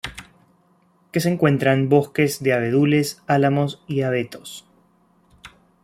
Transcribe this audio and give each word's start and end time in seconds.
Que 1.11 1.19
se 1.19 1.29
encuentran 1.29 1.87
bosques 1.87 2.41
de 2.41 2.53
abedules, 2.53 3.21
álamos 3.27 3.83
y 3.87 4.01
abetos. 4.01 4.65